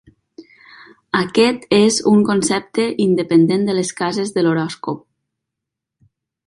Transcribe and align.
Aquest 1.19 1.67
és 1.77 1.99
un 2.13 2.25
concepte 2.31 2.89
independent 3.07 3.69
de 3.71 3.79
les 3.81 3.93
cases 4.03 4.35
de 4.39 4.45
l"horòscop. 4.47 5.07